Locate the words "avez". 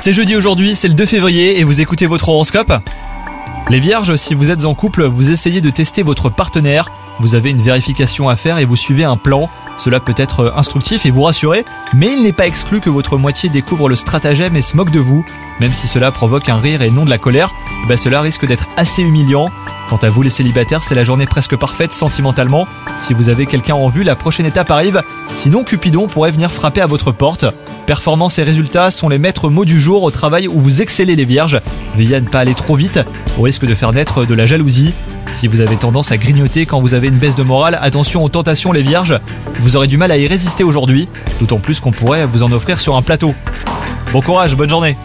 7.34-7.50, 23.28-23.46, 35.60-35.76, 36.94-37.08